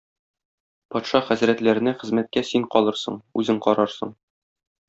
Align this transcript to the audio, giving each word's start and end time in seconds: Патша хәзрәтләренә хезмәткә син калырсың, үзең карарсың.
Патша 0.95 1.21
хәзрәтләренә 1.27 1.93
хезмәткә 2.01 2.45
син 2.53 2.67
калырсың, 2.77 3.23
үзең 3.43 3.65
карарсың. 3.67 4.19